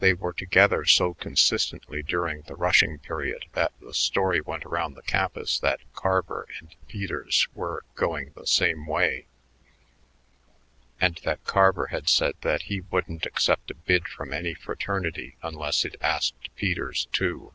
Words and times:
They 0.00 0.12
were 0.12 0.32
together 0.32 0.84
so 0.84 1.14
consistently 1.14 2.02
during 2.02 2.42
the 2.42 2.56
rushing 2.56 2.98
period 2.98 3.44
that 3.52 3.70
the 3.80 3.94
story 3.94 4.40
went 4.40 4.64
around 4.66 4.94
the 4.94 5.02
campus 5.04 5.56
that 5.60 5.78
Carver 5.94 6.48
and 6.58 6.74
Peters 6.88 7.46
were 7.54 7.84
"going 7.94 8.32
the 8.34 8.44
same 8.48 8.86
way," 8.88 9.28
and 11.00 11.20
that 11.22 11.44
Carver 11.44 11.86
had 11.92 12.08
said 12.08 12.34
that 12.40 12.62
he 12.62 12.80
wouldn't 12.80 13.24
accept 13.24 13.70
a 13.70 13.74
bid 13.74 14.08
from 14.08 14.32
any 14.32 14.52
fraternity 14.52 15.36
unless 15.44 15.84
it 15.84 15.94
asked 16.00 16.52
Peters, 16.56 17.06
too. 17.12 17.54